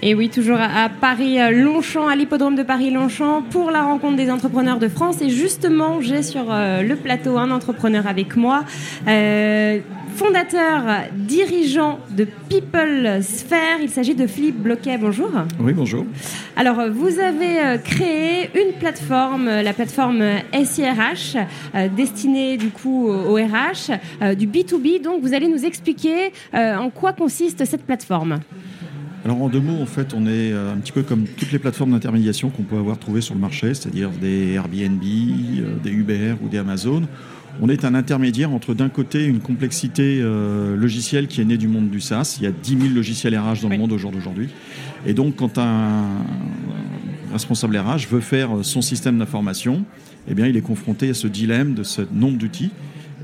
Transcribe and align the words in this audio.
Et 0.00 0.14
oui, 0.14 0.28
toujours 0.28 0.58
à 0.60 0.88
Paris-Longchamp, 0.88 2.06
à 2.06 2.14
l'hippodrome 2.14 2.54
de 2.54 2.62
Paris-Longchamp, 2.62 3.42
pour 3.50 3.72
la 3.72 3.82
rencontre 3.82 4.16
des 4.16 4.30
entrepreneurs 4.30 4.78
de 4.78 4.86
France. 4.86 5.20
Et 5.22 5.28
justement, 5.28 6.00
j'ai 6.00 6.22
sur 6.22 6.52
euh, 6.52 6.82
le 6.82 6.94
plateau 6.94 7.36
un 7.36 7.50
entrepreneur 7.50 8.06
avec 8.06 8.36
moi, 8.36 8.62
euh, 9.08 9.80
fondateur, 10.14 10.84
dirigeant 11.14 11.98
de 12.10 12.28
People 12.48 13.18
Sphere. 13.22 13.80
Il 13.82 13.90
s'agit 13.90 14.14
de 14.14 14.28
Philippe 14.28 14.62
Bloquet. 14.62 14.98
Bonjour. 14.98 15.30
Oui, 15.58 15.72
bonjour. 15.72 16.06
Alors, 16.54 16.88
vous 16.92 17.18
avez 17.18 17.58
euh, 17.58 17.78
créé 17.78 18.50
une 18.54 18.74
plateforme, 18.78 19.46
la 19.46 19.72
plateforme 19.72 20.22
SIRH, 20.52 21.36
destinée 21.96 22.56
du 22.56 22.68
coup 22.70 23.08
au 23.08 23.34
RH, 23.34 24.34
du 24.36 24.46
B2B. 24.46 25.02
Donc, 25.02 25.22
vous 25.22 25.34
allez 25.34 25.48
nous 25.48 25.64
expliquer 25.64 26.32
en 26.52 26.90
quoi 26.90 27.12
consiste 27.12 27.64
cette 27.64 27.84
plateforme. 27.84 28.38
Alors 29.28 29.42
en 29.42 29.50
deux 29.50 29.60
mots, 29.60 29.82
en 29.82 29.84
fait, 29.84 30.14
on 30.14 30.24
est 30.24 30.52
euh, 30.52 30.72
un 30.72 30.78
petit 30.78 30.90
peu 30.90 31.02
comme 31.02 31.24
toutes 31.24 31.52
les 31.52 31.58
plateformes 31.58 31.90
d'intermédiation 31.90 32.48
qu'on 32.48 32.62
peut 32.62 32.78
avoir 32.78 32.98
trouvées 32.98 33.20
sur 33.20 33.34
le 33.34 33.40
marché, 33.40 33.74
c'est-à-dire 33.74 34.08
des 34.08 34.54
Airbnb, 34.54 35.02
euh, 35.04 35.76
des 35.84 35.90
Uber 35.90 36.36
ou 36.42 36.48
des 36.48 36.56
Amazon. 36.56 37.02
On 37.60 37.68
est 37.68 37.84
un 37.84 37.94
intermédiaire 37.94 38.50
entre 38.50 38.72
d'un 38.72 38.88
côté 38.88 39.26
une 39.26 39.40
complexité 39.40 40.20
euh, 40.22 40.74
logicielle 40.76 41.26
qui 41.26 41.42
est 41.42 41.44
née 41.44 41.58
du 41.58 41.68
monde 41.68 41.90
du 41.90 42.00
SaaS. 42.00 42.38
Il 42.40 42.44
y 42.44 42.46
a 42.46 42.52
10 42.52 42.78
000 42.80 42.94
logiciels 42.94 43.38
RH 43.38 43.60
dans 43.60 43.68
le 43.68 43.76
monde 43.76 43.92
au 43.92 43.98
jour 43.98 44.12
d'aujourd'hui. 44.12 44.48
Et 45.04 45.12
donc 45.12 45.36
quand 45.36 45.58
un 45.58 46.06
responsable 47.30 47.76
RH 47.76 48.08
veut 48.10 48.20
faire 48.20 48.48
son 48.62 48.80
système 48.80 49.18
d'information, 49.18 49.84
eh 50.26 50.32
bien 50.32 50.46
il 50.46 50.56
est 50.56 50.62
confronté 50.62 51.10
à 51.10 51.14
ce 51.14 51.26
dilemme 51.26 51.74
de 51.74 51.82
ce 51.82 52.00
nombre 52.14 52.38
d'outils 52.38 52.70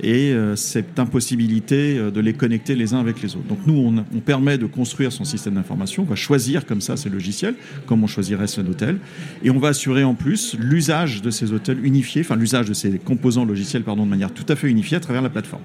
et 0.00 0.32
euh, 0.32 0.56
cette 0.56 0.98
impossibilité 0.98 1.98
euh, 1.98 2.10
de 2.10 2.20
les 2.20 2.32
connecter 2.32 2.74
les 2.74 2.94
uns 2.94 3.00
avec 3.00 3.22
les 3.22 3.36
autres. 3.36 3.46
Donc 3.48 3.58
nous, 3.66 3.74
on, 4.14 4.20
permet 4.20 4.56
de 4.56 4.66
construire 4.66 5.12
son 5.12 5.24
système 5.24 5.54
d'information, 5.54 6.04
on 6.04 6.06
va 6.06 6.14
choisir 6.14 6.64
comme 6.64 6.80
ça 6.80 6.96
ces 6.96 7.10
logiciels, 7.10 7.54
comme 7.86 8.02
on 8.04 8.06
choisirait 8.06 8.46
son 8.46 8.66
hôtel, 8.66 8.98
et 9.42 9.50
on 9.50 9.58
va 9.58 9.68
assurer 9.68 10.04
en 10.04 10.14
plus 10.14 10.56
l'usage 10.58 11.22
de 11.22 11.30
ces 11.30 11.52
hôtels 11.52 11.84
unifiés, 11.84 12.22
enfin 12.22 12.36
l'usage 12.36 12.68
de 12.68 12.74
ces 12.74 12.98
composants 12.98 13.44
logiciels, 13.44 13.82
pardon, 13.82 14.04
de 14.04 14.10
manière 14.10 14.32
tout 14.32 14.46
à 14.48 14.56
fait 14.56 14.68
unifiée 14.68 14.96
à 14.96 15.00
travers 15.00 15.22
la 15.22 15.30
plateforme. 15.30 15.62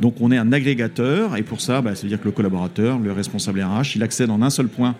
Donc 0.00 0.20
on 0.20 0.30
est 0.30 0.36
un 0.36 0.52
agrégateur, 0.52 1.36
et 1.36 1.42
pour 1.42 1.60
ça, 1.60 1.80
bah, 1.80 1.94
ça 1.94 2.02
veut 2.02 2.08
dire 2.08 2.20
que 2.20 2.26
le 2.26 2.32
collaborateur, 2.32 2.98
le 2.98 3.12
responsable 3.12 3.62
RH, 3.62 3.96
il 3.96 4.02
accède 4.02 4.30
en 4.30 4.42
un 4.42 4.50
seul 4.50 4.68
point 4.68 4.94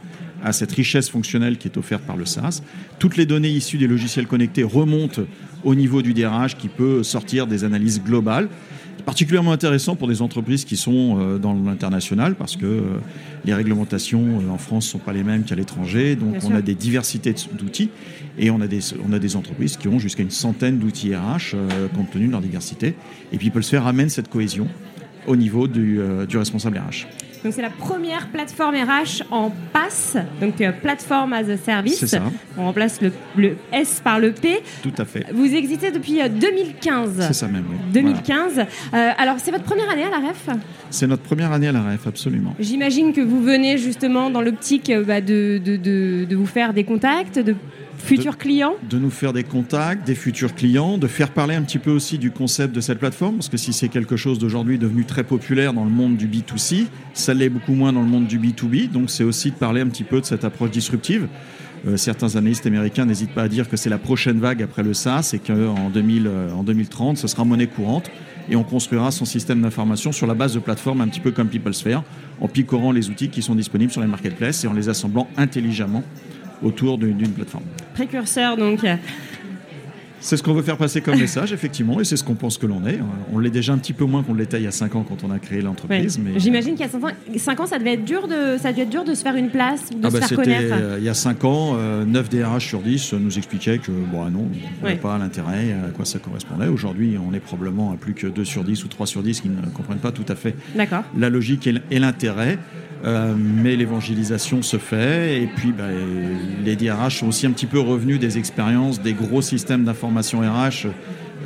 à 0.47 0.52
cette 0.52 0.70
richesse 0.70 1.11
fonctionnelle 1.11 1.58
qui 1.58 1.66
est 1.66 1.77
offerte 1.77 2.02
par 2.02 2.16
le 2.16 2.25
SaaS. 2.25 2.62
Toutes 3.00 3.16
les 3.16 3.27
données 3.27 3.50
issues 3.50 3.78
des 3.78 3.89
logiciels 3.89 4.28
connectés 4.28 4.62
remontent 4.62 5.22
au 5.64 5.75
niveau 5.75 6.02
du 6.02 6.14
DRH 6.14 6.56
qui 6.56 6.69
peut 6.69 7.02
sortir 7.02 7.48
des 7.48 7.64
analyses 7.64 8.00
globales. 8.00 8.48
Particulièrement 9.05 9.52
intéressant 9.52 9.97
pour 9.97 10.06
des 10.06 10.22
entreprises 10.22 10.64
qui 10.64 10.77
sont 10.77 11.19
euh, 11.19 11.39
dans 11.39 11.52
l'international 11.52 12.36
parce 12.36 12.56
que 12.56 12.64
euh, 12.64 12.80
les 13.44 13.55
réglementations 13.55 14.41
euh, 14.41 14.50
en 14.50 14.58
France 14.58 14.86
ne 14.86 14.91
sont 14.92 14.98
pas 14.98 15.12
les 15.12 15.24
mêmes 15.24 15.42
qu'à 15.42 15.56
l'étranger. 15.56 16.14
Donc 16.14 16.36
on 16.44 16.55
a 16.55 16.62
des 16.62 16.77
diversités 16.77 17.34
d'outils 17.52 17.91
et 18.39 18.50
on 18.50 18.61
a 18.61 18.69
des, 18.69 18.80
on 19.06 19.12
a 19.12 19.19
des 19.19 19.34
entreprises 19.34 19.77
qui 19.77 19.89
ont 19.89 19.98
jusqu'à 19.98 20.22
une 20.22 20.30
centaine 20.30 20.78
d'outils 20.78 21.14
RH 21.14 21.56
compte 21.94 22.11
tenu 22.12 22.28
de 22.28 22.33
leur 22.33 22.41
diversité. 22.41 22.94
Et 23.33 23.39
puis 23.39 23.50
faire 23.62 23.86
amener 23.86 24.08
cette 24.08 24.28
cohésion 24.28 24.69
au 25.27 25.34
niveau 25.34 25.67
du, 25.67 25.98
du 26.28 26.39
responsable 26.39 26.78
RH. 26.78 27.25
Donc 27.47 27.55
c'est 27.55 27.62
la 27.62 27.70
première 27.70 28.27
plateforme 28.27 28.75
RH 28.75 29.22
en 29.30 29.52
PaaS, 29.72 30.16
donc 30.41 30.61
euh, 30.61 30.72
plateforme 30.72 31.33
as 31.33 31.48
a 31.48 31.56
service. 31.56 32.05
Ça. 32.05 32.20
On 32.58 32.64
remplace 32.64 32.98
le, 33.00 33.56
S 33.72 34.00
par 34.02 34.19
le 34.19 34.33
P. 34.33 34.58
Tout 34.83 34.92
à 34.98 35.05
fait. 35.05 35.27
Vous 35.33 35.55
existez 35.55 35.92
depuis 35.92 36.18
2015. 36.29 37.08
Euh, 37.08 37.23
c'est 37.29 37.34
ça 37.34 37.46
même. 37.46 37.62
Oui. 37.70 37.77
2015. 37.92 38.58
Euh, 38.58 39.11
alors 39.17 39.36
c'est 39.39 39.52
votre 39.52 39.62
première 39.62 39.89
année 39.89 40.02
à 40.02 40.11
la 40.11 40.27
REF 40.27 40.48
C'est 40.90 41.07
notre 41.07 41.23
première 41.23 41.52
année 41.52 41.68
à 41.68 41.73
la 41.73 41.83
REF, 41.83 42.08
absolument. 42.08 42.52
J'imagine 42.58 43.12
que 43.12 43.20
vous 43.20 43.40
venez 43.40 43.78
justement 43.78 44.28
dans 44.28 44.40
l'optique 44.40 44.90
bah, 45.07 45.20
de, 45.20 45.61
de, 45.64 45.77
de, 45.77 46.27
de 46.28 46.34
vous 46.34 46.46
faire 46.46 46.73
des 46.73 46.83
contacts, 46.83 47.39
de 47.39 47.55
Futurs 47.98 48.39
clients 48.39 48.74
De 48.89 48.98
nous 48.98 49.11
faire 49.11 49.33
des 49.33 49.45
contacts, 49.45 50.07
des 50.07 50.14
futurs 50.14 50.55
clients, 50.55 50.98
de 50.98 51.07
faire 51.07 51.30
parler 51.30 51.55
un 51.55 51.62
petit 51.62 51.79
peu 51.79 51.90
aussi 51.90 52.18
du 52.18 52.30
concept 52.30 52.74
de 52.74 52.80
cette 52.80 52.98
plateforme, 52.98 53.36
parce 53.36 53.48
que 53.48 53.57
si 53.57 53.73
c'est 53.73 53.89
quelque 53.89 54.17
chose 54.17 54.39
d'aujourd'hui 54.39 54.79
devenu 54.79 55.05
très 55.05 55.24
populaire 55.24 55.73
dans 55.73 55.84
le 55.84 55.90
monde 55.90 56.17
du 56.17 56.29
B2C, 56.29 56.86
ça 57.14 57.34
l'est 57.34 57.48
beaucoup 57.48 57.74
moins 57.74 57.92
dans 57.92 58.02
le 58.02 58.08
monde 58.08 58.27
du 58.27 58.39
B2B, 58.39 58.90
donc 58.90 59.11
c'est 59.11 59.24
aussi 59.24 59.51
de 59.51 59.57
parler 59.57 59.80
un 59.80 59.89
petit 59.89 60.05
peu 60.05 60.20
de 60.20 60.27
cette 60.27 60.45
approche 60.45 60.70
disruptive. 60.70 61.29
Euh, 61.86 61.96
certains 61.96 62.36
analystes 62.36 62.67
américains 62.67 63.05
n'hésitent 63.05 63.34
pas 63.34 63.42
à 63.42 63.48
dire 63.48 63.68
que 63.68 63.77
c'est 63.77 63.90
la 63.90 63.98
prochaine 63.98 64.40
vague 64.40 64.63
après 64.63 64.83
le 64.83 64.95
SaaS 64.95 65.33
et 65.34 65.39
qu'en 65.39 65.90
2000, 65.90 66.27
euh, 66.27 66.52
en 66.52 66.63
2030, 66.63 67.18
ce 67.18 67.28
sera 67.28 67.45
monnaie 67.45 67.67
courante 67.67 68.11
et 68.48 68.57
on 68.57 68.64
construira 68.64 69.11
son 69.11 69.24
système 69.24 69.61
d'information 69.61 70.13
sur 70.13 70.27
la 70.27 70.34
base 70.34 70.55
de 70.55 70.58
plateformes 70.58 71.01
un 71.01 71.08
petit 71.08 71.20
peu 71.20 71.33
comme 71.33 71.48
PeopleSphere, 71.48 72.02
en 72.40 72.48
picorant 72.48 72.92
les 72.92 73.11
outils 73.11 73.28
qui 73.28 73.42
sont 73.42 73.55
disponibles 73.55 73.92
sur 73.92 74.01
les 74.01 74.07
marketplaces 74.07 74.64
et 74.64 74.68
en 74.68 74.73
les 74.73 74.89
assemblant 74.89 75.28
intelligemment 75.36 76.05
autour 76.62 76.98
d'une 76.98 77.30
plateforme. 77.30 77.64
Précurseur 77.94 78.56
donc. 78.56 78.84
C'est 80.27 80.36
ce 80.36 80.42
qu'on 80.42 80.55
veut 80.55 80.62
faire 80.62 80.77
passer 80.77 81.02
comme 81.02 81.18
message, 81.20 81.52
effectivement, 81.52 82.00
et 82.00 82.05
c'est 82.05 82.17
ce 82.17 82.24
qu'on 82.24 82.34
pense 82.34 82.58
que 82.58 82.67
l'on 82.67 82.84
est. 82.84 82.98
On 83.33 83.39
l'est 83.39 83.50
déjà 83.50 83.72
un 83.72 83.78
petit 83.78 83.92
peu 83.92 84.05
moins 84.05 84.24
qu'on 84.24 84.34
l'était 84.34 84.58
il 84.58 84.64
y 84.64 84.66
a 84.66 84.72
5 84.72 84.96
ans 84.96 85.05
quand 85.08 85.22
on 85.22 85.30
a 85.30 85.39
créé 85.39 85.61
l'entreprise. 85.61 86.18
Mais... 86.18 86.40
J'imagine 86.40 86.74
qu'il 86.74 86.84
y 86.84 86.89
a 86.89 87.39
5 87.39 87.61
ans, 87.61 87.66
ça 87.66 87.78
devait 87.78 87.92
être 87.92 88.05
dur 88.05 88.27
de, 88.27 88.56
ça 88.58 88.72
devait 88.72 88.83
être 88.83 88.90
dur 88.90 89.05
de 89.05 89.14
se 89.14 89.22
faire 89.22 89.36
une 89.36 89.50
place, 89.50 89.90
de 89.90 89.98
ah 90.02 90.11
se 90.11 90.18
bah, 90.18 90.27
faire 90.27 90.36
connaître. 90.36 90.74
Euh, 90.74 90.96
il 90.98 91.05
y 91.05 91.08
a 91.08 91.14
5 91.14 91.45
ans, 91.45 91.74
9 91.74 91.78
euh, 91.78 92.22
DRH 92.22 92.66
sur 92.66 92.80
10 92.80 93.12
nous 93.14 93.39
expliquaient 93.39 93.78
que 93.78 93.92
bon, 93.92 94.24
ah 94.27 94.30
non, 94.30 94.48
on 94.83 94.84
n'avait 94.84 94.98
pas 94.98 95.16
l'intérêt, 95.16 95.77
à 95.86 95.90
quoi 95.90 96.05
ça 96.05 96.18
correspondait. 96.18 96.66
Aujourd'hui, 96.66 97.16
on 97.24 97.33
est 97.33 97.40
probablement 97.40 97.92
à 97.92 97.96
plus 97.96 98.14
que 98.14 98.27
2 98.27 98.45
sur 98.45 98.64
10 98.64 98.84
ou 98.84 98.89
3 98.89 99.06
sur 99.06 99.22
10 99.22 99.42
qui 99.42 99.48
ne 99.48 99.61
comprennent 99.68 99.98
pas 99.98 100.12
tout 100.12 100.27
à 100.28 100.34
fait 100.34 100.56
la 101.16 101.30
logique 101.30 101.68
et 101.68 101.98
l'intérêt. 101.98 102.58
Euh, 103.05 103.34
mais 103.36 103.77
l'évangélisation 103.77 104.62
se 104.62 104.79
fait 104.79 105.42
et 105.42 105.46
puis 105.46 105.70
bah, 105.70 105.84
les 106.64 106.77
DRH 106.77 107.18
sont 107.18 107.29
aussi 107.29 107.46
un 107.46 107.51
petit 107.51 107.67
peu 107.67 107.79
revenus 107.79 108.18
des 108.18 108.39
expériences 108.39 109.02
des 109.02 109.12
gros 109.12 109.42
systèmes 109.42 109.84
d'information 109.84 110.40
RH 110.40 110.86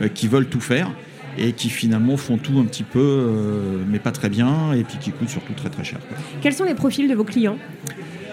euh, 0.00 0.09
qui 0.09 0.28
veulent 0.28 0.47
tout 0.47 0.61
faire 0.61 0.91
et 1.37 1.53
qui 1.53 1.69
finalement 1.69 2.16
font 2.16 2.38
tout 2.38 2.59
un 2.61 2.65
petit 2.65 2.84
peu 2.84 3.00
euh, 3.00 3.83
mais 3.88 3.99
pas 3.99 4.12
très 4.12 4.28
bien 4.28 4.72
et 4.75 4.84
puis 4.84 4.99
qui 4.99 5.11
coûtent 5.11 5.28
surtout 5.28 5.53
très 5.55 5.71
très 5.71 5.83
cher. 5.83 5.99
Quels 6.41 6.55
sont 6.55 6.65
les 6.65 6.75
profils 6.75 7.09
de 7.09 7.15
vos 7.15 7.25
clients? 7.25 7.59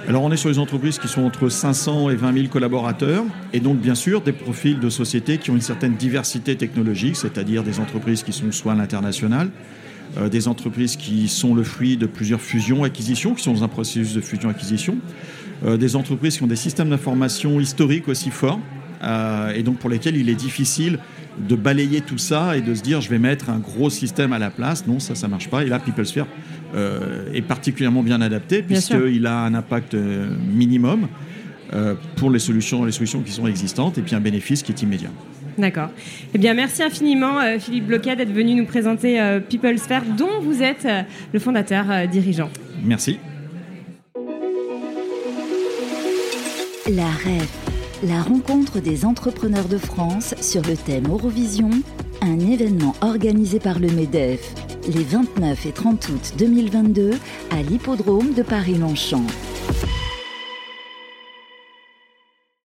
Alors 0.07 0.23
on 0.23 0.31
est 0.31 0.37
sur 0.37 0.49
les 0.49 0.59
entreprises 0.59 0.99
qui 0.99 1.07
sont 1.07 1.23
entre 1.23 1.49
500 1.49 2.11
et 2.11 2.15
20 2.15 2.33
000 2.33 2.47
collaborateurs 2.47 3.25
et 3.51 3.59
donc 3.59 3.77
bien 3.77 3.95
sûr 3.95 4.21
des 4.21 4.31
profils 4.31 4.79
de 4.79 4.89
sociétés 4.89 5.37
qui 5.37 5.49
ont 5.49 5.55
une 5.55 5.61
certaine 5.61 5.95
diversité 5.95 6.55
technologique, 6.55 7.15
c'est-à-dire 7.15 7.63
des 7.63 7.79
entreprises 7.79 8.23
qui 8.23 8.31
sont 8.31 8.51
soit 8.51 8.73
à 8.73 8.75
l'international, 8.75 9.49
euh, 10.15 10.29
des 10.29 10.47
entreprises 10.47 10.95
qui 10.95 11.27
sont 11.27 11.53
le 11.53 11.63
fruit 11.63 11.97
de 11.97 12.05
plusieurs 12.05 12.41
fusions-acquisitions, 12.41 13.33
qui 13.33 13.43
sont 13.43 13.53
dans 13.53 13.63
un 13.63 13.67
processus 13.67 14.13
de 14.13 14.21
fusion-acquisition, 14.21 14.97
euh, 15.65 15.77
des 15.77 15.95
entreprises 15.95 16.37
qui 16.37 16.43
ont 16.43 16.47
des 16.47 16.55
systèmes 16.55 16.89
d'information 16.89 17.59
historiques 17.59 18.07
aussi 18.07 18.29
forts, 18.29 18.59
euh, 19.03 19.53
et 19.53 19.63
donc 19.63 19.77
pour 19.77 19.89
lesquels 19.89 20.15
il 20.15 20.29
est 20.29 20.35
difficile 20.35 20.99
de 21.47 21.55
balayer 21.55 22.01
tout 22.01 22.17
ça 22.17 22.57
et 22.57 22.61
de 22.61 22.73
se 22.73 22.81
dire 22.81 22.99
je 22.99 23.09
vais 23.09 23.19
mettre 23.19 23.49
un 23.49 23.59
gros 23.59 23.89
système 23.89 24.33
à 24.33 24.39
la 24.39 24.49
place. 24.49 24.87
Non, 24.87 24.99
ça, 24.99 25.13
ça 25.13 25.27
marche 25.27 25.49
pas. 25.49 25.63
Et 25.63 25.67
là, 25.67 25.77
PeopleSphere 25.77 26.25
est 27.33 27.43
particulièrement 27.43 28.01
bien 28.01 28.21
adapté 28.21 28.63
puisqu'il 28.63 29.27
a 29.27 29.41
un 29.41 29.53
impact 29.53 29.95
minimum 29.95 31.07
pour 32.15 32.31
les 32.31 32.39
solutions, 32.39 32.85
les 32.85 32.91
solutions 32.91 33.21
qui 33.21 33.31
sont 33.31 33.45
existantes 33.45 33.99
et 33.99 34.01
puis 34.01 34.15
un 34.15 34.19
bénéfice 34.19 34.63
qui 34.63 34.71
est 34.71 34.81
immédiat. 34.81 35.11
D'accord. 35.57 35.89
Eh 36.33 36.37
bien, 36.37 36.53
merci 36.53 36.83
infiniment, 36.83 37.39
euh, 37.39 37.57
Philippe 37.59 37.87
Bloquet, 37.87 38.15
d'être 38.15 38.31
venu 38.31 38.53
nous 38.53 38.65
présenter 38.65 39.19
euh, 39.19 39.39
PeopleSphere, 39.39 40.03
dont 40.17 40.39
vous 40.41 40.61
êtes 40.61 40.85
euh, 40.85 41.01
le 41.33 41.39
fondateur 41.39 42.07
dirigeant. 42.07 42.49
Merci. 42.83 43.19
La 46.89 47.07
REF, 47.07 47.51
la 48.03 48.21
rencontre 48.21 48.79
des 48.79 49.03
entrepreneurs 49.03 49.67
de 49.67 49.77
France 49.77 50.35
sur 50.41 50.61
le 50.61 50.77
thème 50.77 51.07
Eurovision, 51.09 51.71
un 52.21 52.39
événement 52.39 52.93
organisé 53.01 53.59
par 53.59 53.79
le 53.79 53.87
MEDEF 53.89 54.53
les 54.87 55.03
29 55.03 55.65
et 55.65 55.71
30 55.71 56.09
août 56.09 56.33
2022 56.37 57.11
à 57.51 57.61
l'hippodrome 57.61 58.33
de 58.33 58.41
Paris-Longchamp. 58.41 59.25